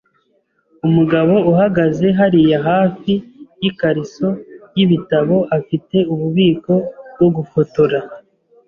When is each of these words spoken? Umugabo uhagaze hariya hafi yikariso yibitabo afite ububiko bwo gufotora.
Umugabo 0.87 1.33
uhagaze 1.51 2.05
hariya 2.19 2.57
hafi 2.67 3.13
yikariso 3.61 4.27
yibitabo 4.75 5.35
afite 5.57 5.97
ububiko 6.13 6.73
bwo 7.13 7.27
gufotora. 7.37 7.99